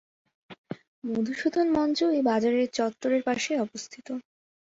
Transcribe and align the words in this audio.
মধুসূদন 1.07 1.67
মঞ্চ 1.75 1.99
এই 2.11 2.23
বাজার 2.23 2.53
চত্বরের 2.77 3.21
পাশেই 3.23 3.57
অবস্থিত। 3.57 4.07